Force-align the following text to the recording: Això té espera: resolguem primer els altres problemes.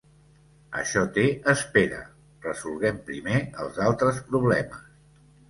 Això 0.77 1.03
té 1.17 1.25
espera: 1.53 1.99
resolguem 2.47 2.99
primer 3.11 3.43
els 3.67 3.79
altres 3.91 4.19
problemes. 4.33 4.83